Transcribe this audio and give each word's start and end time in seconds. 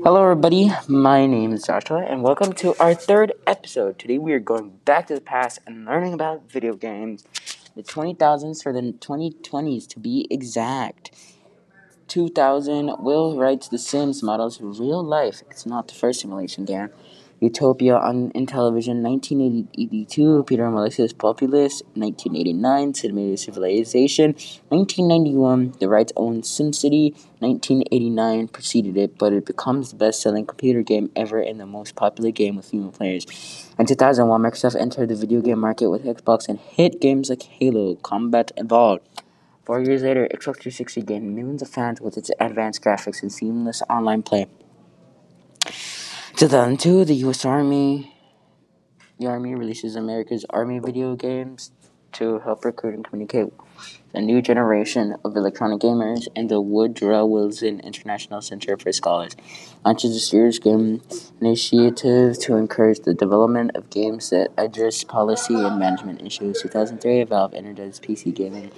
Hello, 0.00 0.22
everybody. 0.22 0.72
My 0.88 1.26
name 1.26 1.52
is 1.52 1.64
Joshua, 1.64 1.98
and 1.98 2.22
welcome 2.22 2.54
to 2.54 2.74
our 2.80 2.94
third 2.94 3.34
episode. 3.46 3.98
Today, 3.98 4.16
we 4.16 4.32
are 4.32 4.40
going 4.40 4.80
back 4.86 5.06
to 5.08 5.14
the 5.14 5.20
past 5.20 5.60
and 5.66 5.84
learning 5.84 6.14
about 6.14 6.50
video 6.50 6.72
games, 6.72 7.24
the 7.76 7.82
20,000s 7.82 8.62
for 8.62 8.72
the 8.72 8.80
2020s 8.80 9.86
to 9.88 10.00
be 10.00 10.26
exact. 10.30 11.12
2000, 12.08 12.96
Will 13.00 13.36
Wright's 13.36 13.68
The 13.68 13.78
Sims 13.78 14.22
models 14.22 14.60
real 14.62 15.04
life. 15.04 15.42
It's 15.50 15.66
not 15.66 15.86
the 15.88 15.94
first 15.94 16.20
simulation 16.22 16.64
game. 16.64 16.88
Utopia 17.42 17.96
on 17.96 18.30
Intellivision, 18.34 19.02
1982, 19.02 20.44
Peter 20.44 20.62
Molyneux's 20.62 21.12
Populous, 21.12 21.82
1989, 21.94 22.94
Simulated 22.94 23.38
Civilization, 23.40 24.26
1991, 24.68 25.74
The 25.80 25.88
Wright's 25.88 26.12
Own 26.16 26.42
SimCity, 26.42 27.10
1989 27.40 28.46
preceded 28.46 28.96
it, 28.96 29.18
but 29.18 29.32
it 29.32 29.44
becomes 29.44 29.90
the 29.90 29.96
best-selling 29.96 30.46
computer 30.46 30.82
game 30.82 31.10
ever 31.16 31.40
and 31.40 31.58
the 31.58 31.66
most 31.66 31.96
popular 31.96 32.30
game 32.30 32.54
with 32.54 32.70
human 32.70 32.92
players. 32.92 33.26
In 33.76 33.86
2001, 33.86 34.40
Microsoft 34.40 34.80
entered 34.80 35.08
the 35.08 35.16
video 35.16 35.40
game 35.40 35.58
market 35.58 35.90
with 35.90 36.04
Xbox 36.04 36.48
and 36.48 36.60
hit 36.60 37.00
games 37.00 37.28
like 37.28 37.42
Halo, 37.42 37.96
Combat 37.96 38.52
Evolved. 38.56 39.02
Four 39.64 39.80
years 39.80 40.02
later, 40.04 40.28
Xbox 40.32 40.62
360 40.62 41.02
gained 41.02 41.34
millions 41.34 41.62
of 41.62 41.68
fans 41.68 42.00
with 42.00 42.16
its 42.16 42.30
advanced 42.38 42.82
graphics 42.82 43.20
and 43.20 43.32
seamless 43.32 43.82
online 43.90 44.22
play. 44.22 44.46
2002, 46.42 47.04
the 47.04 47.14
U.S. 47.26 47.44
Army, 47.44 48.12
the 49.20 49.28
Army 49.28 49.54
releases 49.54 49.94
America's 49.94 50.44
Army 50.50 50.80
video 50.80 51.14
games 51.14 51.70
to 52.14 52.40
help 52.40 52.64
recruit 52.64 52.94
and 52.94 53.04
communicate 53.04 53.52
a 54.12 54.20
new 54.20 54.42
generation 54.42 55.14
of 55.24 55.36
electronic 55.36 55.78
gamers, 55.78 56.26
and 56.34 56.48
the 56.48 56.60
Woodrow 56.60 57.24
Wilson 57.26 57.78
International 57.78 58.42
Center 58.42 58.76
for 58.76 58.90
Scholars 58.90 59.36
launches 59.84 60.16
a 60.16 60.18
serious 60.18 60.58
game 60.58 61.00
initiative 61.40 62.36
to 62.40 62.56
encourage 62.56 62.98
the 62.98 63.14
development 63.14 63.70
of 63.76 63.88
games 63.88 64.30
that 64.30 64.50
address 64.58 65.04
policy 65.04 65.54
and 65.54 65.78
management 65.78 66.22
issues. 66.22 66.60
2003, 66.60 67.22
Valve 67.22 67.54
its 67.54 68.00
PC 68.00 68.34
gaming 68.34 68.72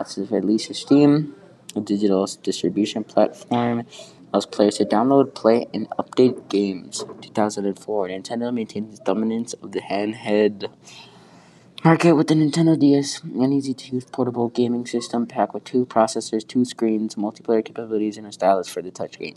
after 0.00 0.24
the 0.24 0.34
release 0.34 0.70
of 0.70 0.76
Steam, 0.76 1.34
a 1.76 1.80
digital 1.80 2.26
distribution 2.42 3.04
platform 3.04 3.84
allows 4.32 4.46
players 4.46 4.76
to 4.78 4.84
download, 4.84 5.34
play, 5.34 5.66
and 5.74 5.88
update 5.90 6.48
games. 6.48 7.04
2004, 7.20 8.08
Nintendo 8.08 8.52
maintained 8.52 8.90
its 8.90 9.00
dominance 9.00 9.52
of 9.54 9.72
the 9.72 9.80
handheld 9.80 10.70
market 11.84 12.12
with 12.12 12.28
the 12.28 12.34
Nintendo 12.34 12.78
DS, 12.78 13.22
an 13.22 13.52
easy-to-use 13.52 14.04
portable 14.06 14.48
gaming 14.48 14.86
system 14.86 15.26
packed 15.26 15.54
with 15.54 15.64
two 15.64 15.86
processors, 15.86 16.46
two 16.46 16.64
screens, 16.64 17.14
multiplayer 17.14 17.64
capabilities, 17.64 18.16
and 18.16 18.26
a 18.26 18.32
stylus 18.32 18.68
for 18.68 18.82
the 18.82 18.90
touchscreen. 18.90 19.36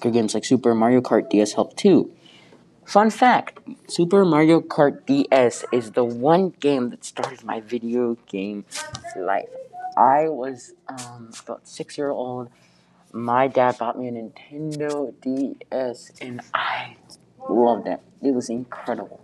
Games 0.00 0.34
like 0.34 0.44
Super 0.44 0.74
Mario 0.74 1.00
Kart 1.00 1.28
DS 1.28 1.54
help 1.54 1.76
too. 1.76 2.12
Fun 2.84 3.10
fact 3.10 3.58
Super 3.88 4.24
Mario 4.24 4.60
Kart 4.60 5.04
DS 5.06 5.64
is 5.72 5.90
the 5.90 6.04
one 6.04 6.50
game 6.60 6.90
that 6.90 7.04
started 7.04 7.44
my 7.44 7.60
video 7.60 8.16
game 8.28 8.64
life. 9.16 9.48
I 9.96 10.28
was 10.28 10.72
um, 10.88 11.30
about 11.44 11.66
six 11.66 11.98
year 11.98 12.10
old 12.10 12.48
my 13.18 13.48
dad 13.48 13.78
bought 13.78 13.98
me 13.98 14.08
a 14.08 14.12
Nintendo 14.12 15.12
DS 15.20 16.12
and 16.20 16.40
I 16.54 16.96
loved 17.48 17.86
it. 17.86 18.00
It 18.22 18.34
was 18.34 18.48
incredible. 18.48 19.20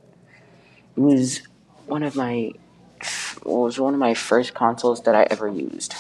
It 0.96 1.00
was 1.00 1.42
one 1.86 2.02
of 2.02 2.16
my 2.16 2.52
it 3.00 3.44
was 3.44 3.78
one 3.78 3.94
of 3.94 4.00
my 4.00 4.14
first 4.14 4.54
consoles 4.54 5.02
that 5.02 5.14
I 5.14 5.26
ever 5.30 5.48
used. 5.48 5.94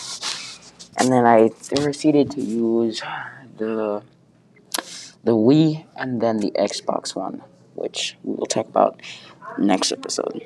And 0.96 1.12
then 1.12 1.26
I 1.26 1.50
proceeded 1.76 2.30
to 2.32 2.40
use 2.40 3.02
the 3.58 4.02
the 5.22 5.32
Wii 5.32 5.84
and 5.96 6.20
then 6.20 6.38
the 6.38 6.50
Xbox 6.52 7.14
One, 7.14 7.42
which 7.74 8.16
we 8.22 8.34
will 8.34 8.46
talk 8.46 8.68
about 8.68 9.00
next 9.58 9.92
episode. 9.92 10.42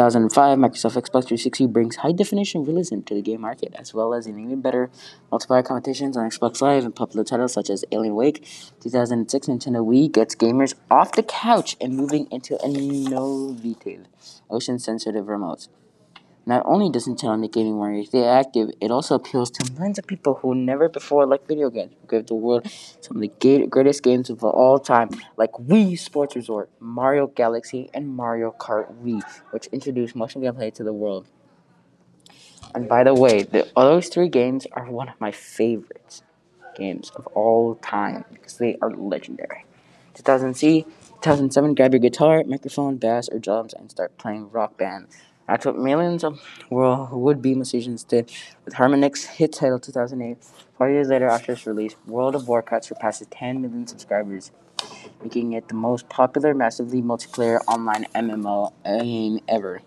2005, 0.00 0.56
Microsoft 0.56 0.96
Xbox 0.96 1.28
360 1.28 1.66
brings 1.66 1.96
high 1.96 2.12
definition 2.12 2.64
realism 2.64 3.00
to 3.00 3.12
the 3.12 3.20
game 3.20 3.42
market, 3.42 3.74
as 3.78 3.92
well 3.92 4.14
as 4.14 4.26
an 4.26 4.38
even 4.38 4.62
better 4.62 4.90
multiplayer 5.30 5.62
competitions 5.62 6.16
on 6.16 6.24
Xbox 6.30 6.62
Live 6.62 6.86
and 6.86 6.96
popular 6.96 7.22
titles 7.22 7.52
such 7.52 7.68
as 7.68 7.84
Alan 7.92 8.14
Wake. 8.14 8.42
2006, 8.80 9.48
Nintendo 9.48 9.84
Wii 9.84 10.10
gets 10.10 10.34
gamers 10.34 10.72
off 10.90 11.12
the 11.12 11.22
couch 11.22 11.76
and 11.82 11.94
moving 11.94 12.28
into 12.30 12.58
innovative, 12.64 14.06
ocean 14.48 14.78
sensitive 14.78 15.26
remotes. 15.26 15.68
Not 16.50 16.64
only 16.66 16.90
does 16.90 17.06
Nintendo 17.06 17.38
make 17.38 17.52
gaming 17.52 17.74
more 17.74 17.94
active, 18.28 18.70
it 18.80 18.90
also 18.90 19.14
appeals 19.14 19.52
to 19.52 19.72
millions 19.74 20.00
of 20.00 20.06
people 20.08 20.34
who 20.34 20.52
never 20.52 20.88
before 20.88 21.24
liked 21.24 21.46
video 21.46 21.70
games. 21.70 21.92
We 22.02 22.08
give 22.08 22.26
the 22.26 22.34
world 22.34 22.68
some 23.00 23.18
of 23.18 23.20
the 23.22 23.66
greatest 23.68 24.02
games 24.02 24.30
of 24.30 24.42
all 24.42 24.80
time, 24.80 25.10
like 25.36 25.52
Wii 25.52 25.96
Sports 25.96 26.34
Resort, 26.34 26.68
Mario 26.80 27.28
Galaxy, 27.28 27.88
and 27.94 28.08
Mario 28.08 28.50
Kart 28.50 28.92
Wii, 29.00 29.22
which 29.52 29.68
introduced 29.68 30.16
motion 30.16 30.42
gameplay 30.42 30.74
to 30.74 30.82
the 30.82 30.92
world. 30.92 31.28
And 32.74 32.88
by 32.88 33.04
the 33.04 33.14
way, 33.14 33.44
the, 33.44 33.70
those 33.76 34.08
three 34.08 34.28
games 34.28 34.66
are 34.72 34.90
one 34.90 35.08
of 35.08 35.20
my 35.20 35.30
favorites 35.30 36.24
games 36.74 37.12
of 37.14 37.28
all 37.28 37.76
time 37.76 38.24
because 38.32 38.56
they 38.56 38.76
are 38.82 38.90
legendary. 38.90 39.66
2000C, 40.14 40.84
2007, 41.22 41.74
grab 41.76 41.92
your 41.92 42.00
guitar, 42.00 42.42
microphone, 42.44 42.96
bass, 42.96 43.28
or 43.28 43.38
drums 43.38 43.72
and 43.72 43.88
start 43.88 44.18
playing 44.18 44.50
rock 44.50 44.76
band. 44.76 45.06
That's 45.50 45.66
what 45.66 45.76
millions 45.76 46.22
of 46.22 46.40
world 46.70 47.10
would-be 47.10 47.56
musicians 47.56 48.04
did 48.04 48.30
with 48.64 48.74
Harmonix 48.74 49.26
hit 49.26 49.52
title 49.52 49.80
2008. 49.80 50.38
Four 50.78 50.90
years 50.90 51.08
later 51.08 51.26
after 51.26 51.50
its 51.50 51.66
release, 51.66 51.96
World 52.06 52.36
of 52.36 52.46
Warcraft 52.46 52.84
surpasses 52.84 53.26
10 53.32 53.60
million 53.60 53.84
subscribers, 53.88 54.52
making 55.20 55.54
it 55.54 55.66
the 55.66 55.74
most 55.74 56.08
popular 56.08 56.54
massively 56.54 57.02
multiplayer 57.02 57.58
online 57.66 58.04
MMO 58.14 58.72
game 58.84 59.40
ever. 59.48 59.82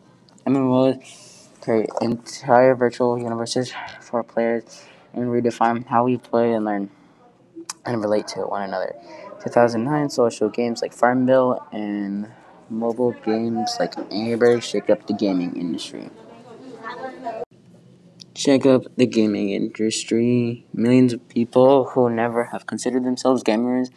MMOs 0.46 1.47
create 1.62 1.88
entire 2.01 2.75
virtual 2.75 3.18
universes 3.18 3.72
for 4.01 4.22
players 4.22 4.84
and 5.13 5.28
redefine 5.28 5.88
how 5.88 6.03
we 6.03 6.18
play 6.18 6.51
and 6.51 6.66
learn 6.66 6.90
and 7.85 8.01
relate 8.01 8.28
to 8.28 8.41
one 8.41 8.63
another. 8.63 8.94
2009 9.41 10.09
social 10.09 10.50
games 10.50 10.81
like 10.81 10.91
Farmville 10.91 11.66
and 11.72 12.28
mobile 12.74 13.16
games 13.26 13.78
like 13.80 13.96
Birds 14.40 14.66
shake 14.66 14.90
up 14.90 15.08
the 15.08 15.14
gaming 15.14 15.56
industry. 15.56 16.10
Shake 18.36 18.66
up 18.66 18.84
the 18.98 19.06
gaming 19.06 19.50
industry. 19.50 20.66
Millions 20.74 21.14
of 21.14 21.28
people 21.30 21.86
who 21.90 22.10
never 22.10 22.46
have 22.46 22.66
considered 22.66 23.06
themselves 23.06 23.44
gamers 23.44 23.90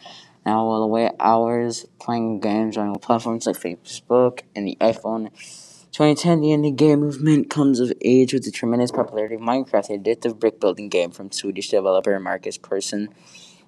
now 0.45 0.65
will 0.65 0.83
away 0.83 1.11
hours 1.19 1.85
playing 1.99 2.39
games 2.39 2.77
on 2.77 2.95
platforms 2.95 3.47
like 3.47 3.57
Facebook 3.57 4.41
and 4.55 4.67
the 4.67 4.77
iPhone. 4.79 5.31
2010, 5.91 6.41
the 6.41 6.49
indie 6.49 6.75
game 6.75 6.99
movement 6.99 7.49
comes 7.49 7.79
of 7.79 7.91
age 8.01 8.31
with 8.31 8.45
the 8.45 8.51
tremendous 8.51 8.91
popularity 8.91 9.35
of 9.35 9.41
Minecraft, 9.41 9.89
a 9.89 9.97
addictive 9.97 10.39
brick 10.39 10.59
building 10.59 10.89
game 10.89 11.09
from 11.09 11.31
Swedish 11.31 11.69
developer 11.69 12.19
Markus 12.19 12.57
Persson. 12.57 13.09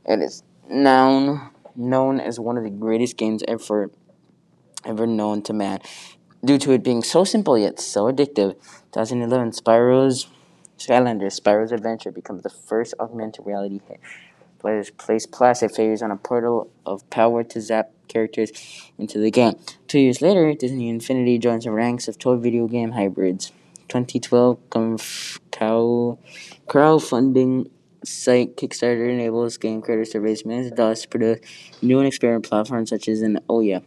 It 0.05 0.19
is 0.19 0.43
now 0.69 1.51
known 1.75 2.19
as 2.19 2.39
one 2.39 2.57
of 2.57 2.63
the 2.63 2.69
greatest 2.69 3.17
games 3.17 3.43
ever 3.47 3.89
ever 4.85 5.05
known 5.05 5.41
to 5.43 5.53
man 5.53 5.79
due 6.43 6.57
to 6.57 6.71
it 6.71 6.83
being 6.83 7.03
so 7.03 7.23
simple 7.23 7.57
yet 7.57 7.79
so 7.79 8.11
addictive. 8.11 8.55
2011, 8.91 9.51
Spyro's 9.51 10.27
Skylanders 10.77 11.39
Spyro's 11.39 11.71
Adventure 11.71 12.11
becomes 12.11 12.43
the 12.43 12.49
first 12.49 12.93
augmented 12.99 13.45
reality 13.45 13.81
hit. 13.87 13.99
Players 14.59 14.89
place 14.89 15.25
plastic 15.25 15.73
figures 15.75 16.01
on 16.01 16.11
a 16.11 16.17
portal 16.17 16.69
of 16.85 17.09
power 17.09 17.43
to 17.45 17.61
zap 17.61 17.91
characters 18.07 18.51
into 18.97 19.19
the 19.19 19.31
game. 19.31 19.53
Two 19.87 19.99
years 19.99 20.21
later, 20.21 20.53
Disney 20.53 20.89
Infinity 20.89 21.37
joins 21.37 21.63
the 21.65 21.71
ranks 21.71 22.07
of 22.07 22.17
toy 22.17 22.35
video 22.35 22.67
game 22.67 22.91
hybrids. 22.91 23.51
2012 23.87 24.59
crowdfunding 26.67 27.69
site 28.03 28.55
Kickstarter 28.55 29.09
enables 29.09 29.57
game 29.57 29.81
creators 29.81 30.09
to 30.09 30.21
raise 30.21 30.45
millions 30.45 30.71
of 30.71 30.77
dollars 30.77 31.01
to 31.01 31.07
produce 31.07 31.39
new 31.81 31.97
and 31.99 32.07
experimental 32.07 32.47
platforms 32.47 32.89
such 32.89 33.07
as 33.07 33.21
an 33.21 33.39
oh 33.49 33.59
Ouya 33.59 33.83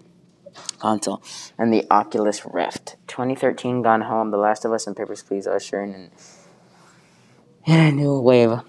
console, 0.78 1.22
and 1.58 1.72
the 1.72 1.86
Oculus 1.90 2.42
Rift. 2.44 2.96
2013 3.08 3.82
Gone 3.82 4.02
Home, 4.02 4.30
The 4.30 4.36
Last 4.36 4.64
of 4.64 4.72
Us, 4.72 4.86
and 4.86 4.96
Papers, 4.96 5.22
Please 5.22 5.46
usher 5.46 5.82
in, 5.82 6.10
a 7.66 7.90
new 7.92 8.20
wave 8.20 8.60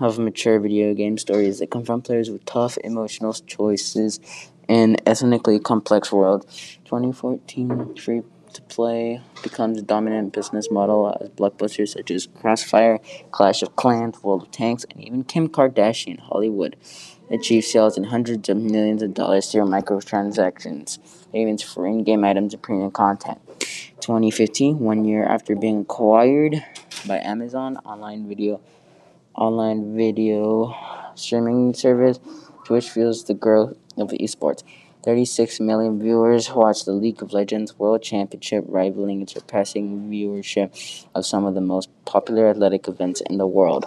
of 0.00 0.18
mature 0.18 0.58
video 0.58 0.94
game 0.94 1.18
stories 1.18 1.58
that 1.58 1.70
confront 1.70 2.04
players 2.04 2.30
with 2.30 2.44
tough 2.44 2.78
emotional 2.82 3.32
choices 3.32 4.18
in 4.68 4.96
ethnically 5.06 5.58
complex 5.58 6.10
world. 6.10 6.46
2014 6.84 7.96
Free 7.96 8.22
to 8.54 8.62
play 8.62 9.20
becomes 9.42 9.78
a 9.78 9.82
dominant 9.82 10.32
business 10.32 10.70
model 10.70 11.16
as 11.20 11.28
blockbusters 11.30 11.90
such 11.90 12.10
as 12.10 12.26
Crossfire, 12.26 12.98
Clash 13.30 13.62
of 13.62 13.76
Clans, 13.76 14.22
World 14.22 14.42
of 14.42 14.50
Tanks, 14.50 14.84
and 14.90 15.00
even 15.02 15.24
Kim 15.24 15.48
Kardashian 15.48 16.18
Hollywood 16.18 16.76
achieve 17.30 17.64
sales 17.64 17.96
in 17.96 18.04
hundreds 18.04 18.48
of 18.48 18.56
millions 18.56 19.02
of 19.02 19.14
dollars 19.14 19.50
through 19.50 19.64
microtransactions, 19.64 20.98
payments 21.32 21.62
for 21.62 21.86
in-game 21.86 22.24
items 22.24 22.54
and 22.54 22.62
premium 22.62 22.90
content. 22.90 23.38
2015, 24.00 24.78
one 24.78 25.04
year 25.04 25.24
after 25.24 25.54
being 25.54 25.82
acquired 25.82 26.64
by 27.06 27.18
Amazon, 27.18 27.76
online 27.78 28.28
video 28.28 28.60
online 29.34 29.96
video 29.96 30.74
streaming 31.14 31.72
service, 31.72 32.18
Twitch 32.64 32.90
fuels 32.90 33.24
the 33.24 33.34
growth 33.34 33.76
of 33.96 34.10
esports. 34.10 34.62
36 35.02 35.60
million 35.60 35.98
viewers 35.98 36.50
watch 36.50 36.84
the 36.84 36.92
League 36.92 37.22
of 37.22 37.32
Legends 37.32 37.78
World 37.78 38.02
Championship, 38.02 38.64
rivaling 38.68 39.20
and 39.20 39.30
surpassing 39.30 40.10
viewership 40.10 41.06
of 41.14 41.24
some 41.24 41.46
of 41.46 41.54
the 41.54 41.60
most 41.60 41.88
popular 42.04 42.48
athletic 42.48 42.86
events 42.86 43.22
in 43.22 43.38
the 43.38 43.46
world. 43.46 43.86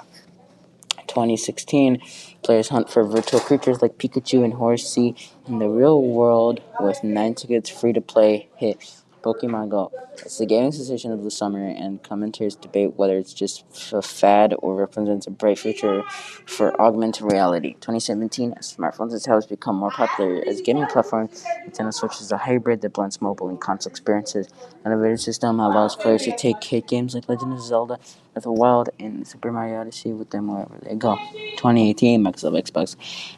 2016, 1.13 2.01
players 2.43 2.69
hunt 2.69 2.89
for 2.89 3.03
virtual 3.03 3.39
creatures 3.39 3.81
like 3.81 3.97
Pikachu 3.97 4.43
and 4.43 4.53
Horsea 4.53 5.15
in 5.47 5.59
the 5.59 5.69
real 5.69 6.01
world 6.01 6.61
with 6.79 6.97
Niantic's 7.01 7.69
free 7.69 7.93
to 7.93 8.01
play 8.01 8.49
hit 8.57 9.02
Pokemon 9.23 9.69
Go. 9.69 9.91
It's 10.19 10.37
the 10.37 10.45
gaming 10.45 10.71
sensation 10.71 11.11
of 11.11 11.23
the 11.23 11.31
summer, 11.31 11.65
and 11.65 12.03
commentators 12.03 12.55
debate 12.55 12.93
whether 12.97 13.17
it's 13.17 13.33
just 13.33 13.63
a 13.91 14.01
fad 14.01 14.53
or 14.59 14.75
represents 14.75 15.25
a 15.25 15.31
bright 15.31 15.57
future 15.57 16.03
for 16.45 16.79
augmented 16.79 17.31
reality. 17.31 17.73
2017, 17.73 18.53
as 18.53 18.75
smartphones 18.75 19.13
and 19.13 19.21
tablets 19.21 19.47
become 19.47 19.75
more 19.75 19.89
popular 19.89 20.43
as 20.47 20.61
gaming 20.61 20.85
platforms, 20.85 21.43
Nintendo 21.65 21.93
Switch 21.93 22.21
is 22.21 22.31
a 22.31 22.37
hybrid 22.37 22.81
that 22.81 22.93
blends 22.93 23.21
mobile 23.21 23.49
and 23.49 23.59
console 23.59 23.89
experiences. 23.89 24.47
An 24.83 24.91
innovative 24.91 25.21
system 25.21 25.59
allows 25.59 25.95
players 25.95 26.23
to 26.23 26.35
take 26.35 26.63
hit 26.63 26.87
games 26.87 27.15
like 27.15 27.27
Legend 27.27 27.53
of 27.53 27.61
Zelda, 27.61 27.97
Breath 27.97 28.37
of 28.37 28.43
the 28.43 28.51
Wild, 28.51 28.89
and 28.99 29.27
Super 29.27 29.51
Mario 29.51 29.79
Odyssey 29.79 30.11
with 30.11 30.29
them 30.29 30.47
wherever 30.47 30.77
they 30.83 30.95
go. 30.95 31.15
2018, 31.57 32.23
Microsoft 32.23 32.61
Xbox 32.61 32.95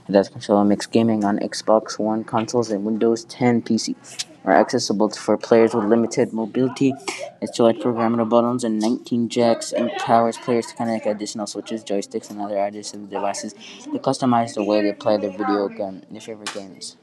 Adaptive 0.10 0.34
Controller 0.34 0.66
makes 0.66 0.88
gaming 0.88 1.24
on 1.24 1.38
Xbox 1.40 2.00
One 2.00 2.24
consoles 2.24 2.72
and 2.72 2.84
Windows 2.84 3.24
10 3.26 3.62
PC 3.62 3.96
are 4.46 4.54
accessible 4.54 5.10
for 5.10 5.38
players 5.38 5.74
with 5.74 5.86
limited 5.86 6.32
mobility. 6.32 6.94
It's 7.42 7.58
select 7.58 7.80
programmable 7.80 8.30
buttons 8.30 8.64
and 8.64 8.80
19 8.80 9.30
jacks 9.30 9.72
empowers 9.72 10.38
players 10.38 10.68
to 10.68 10.76
connect 10.76 11.06
additional 11.08 11.48
switches, 11.48 11.84
joysticks, 11.84 12.30
and 12.30 12.40
other 12.40 12.56
additive 12.56 13.10
devices 13.10 13.54
to 13.54 14.00
customize 14.00 14.54
the 14.54 14.64
way 14.64 14.82
they 14.82 14.94
play 14.94 15.18
their 15.18 15.32
video 15.32 15.68
game, 15.68 16.04
their 16.12 16.22
favorite 16.22 16.54
games. 16.54 16.98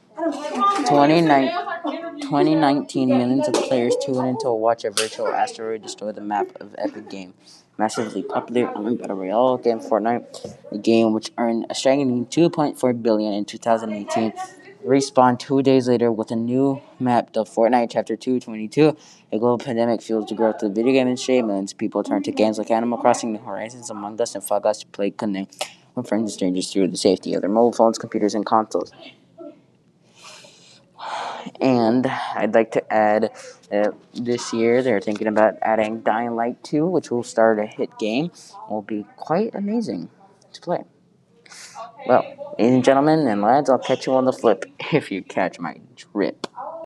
2019, 2.21 3.09
millions 3.09 3.47
of 3.47 3.53
players 3.55 3.95
tuned 4.05 4.27
in 4.27 4.37
to 4.39 4.51
watch 4.53 4.85
a 4.85 4.91
virtual 4.91 5.27
asteroid 5.27 5.81
destroy 5.81 6.11
the 6.11 6.21
map 6.21 6.47
of 6.61 6.75
Epic 6.77 7.09
Game. 7.09 7.33
Massively 7.77 8.21
popular 8.21 8.69
online 8.69 8.97
battle 8.97 9.17
royale 9.17 9.57
game 9.57 9.79
Fortnite, 9.79 10.55
a 10.71 10.77
game 10.77 11.11
which 11.13 11.31
earned 11.37 11.65
a 11.69 11.75
staggering 11.75 12.27
2.4 12.27 13.01
billion 13.01 13.33
in 13.33 13.45
2018 13.45 14.31
respawn 14.85 15.39
two 15.39 15.61
days 15.61 15.87
later 15.87 16.11
with 16.11 16.31
a 16.31 16.35
new 16.35 16.81
map, 16.99 17.33
the 17.33 17.43
Fortnite 17.43 17.89
Chapter 17.91 18.15
222. 18.15 18.95
A 19.31 19.39
global 19.39 19.57
pandemic 19.57 20.01
fuels 20.01 20.27
the 20.27 20.35
growth 20.35 20.61
of 20.61 20.73
the 20.73 20.81
video 20.81 20.93
game 20.93 21.07
industry. 21.07 21.41
Millions 21.41 21.71
of 21.71 21.77
people 21.77 22.03
turn 22.03 22.21
to 22.23 22.31
games 22.31 22.57
like 22.57 22.69
Animal 22.69 22.97
Crossing, 22.97 23.33
New 23.33 23.39
Horizons, 23.39 23.89
Among 23.89 24.19
Us, 24.21 24.35
and 24.35 24.43
Fall 24.43 24.59
Guys 24.59 24.79
to 24.79 24.87
play 24.87 25.11
connect 25.11 25.69
with 25.95 26.07
friends 26.07 26.23
and 26.23 26.31
strangers 26.31 26.71
through 26.71 26.87
the 26.87 26.97
safety 26.97 27.33
of 27.33 27.41
their 27.41 27.49
mobile 27.49 27.71
phones, 27.71 27.97
computers, 27.97 28.35
and 28.35 28.45
consoles. 28.45 28.91
And 31.59 32.05
I'd 32.07 32.53
like 32.53 32.71
to 32.71 32.93
add 32.93 33.31
uh, 33.71 33.91
this 34.13 34.53
year 34.53 34.81
they're 34.81 35.01
thinking 35.01 35.27
about 35.27 35.55
adding 35.61 36.01
Dying 36.01 36.35
Light 36.35 36.63
2, 36.63 36.85
which 36.85 37.11
will 37.11 37.23
start 37.23 37.59
a 37.59 37.65
hit 37.65 37.97
game. 37.99 38.25
It 38.25 38.53
will 38.69 38.81
be 38.81 39.05
quite 39.17 39.53
amazing 39.55 40.09
to 40.53 40.61
play. 40.61 40.83
Well, 42.05 42.25
ladies 42.57 42.75
and 42.75 42.83
gentlemen 42.83 43.27
and 43.27 43.41
lads, 43.41 43.69
I'll 43.69 43.79
catch 43.79 44.05
you 44.07 44.13
on 44.13 44.25
the 44.25 44.33
flip 44.33 44.65
if 44.93 45.11
you 45.11 45.23
catch 45.23 45.59
my 45.59 45.77
drip. 45.95 46.47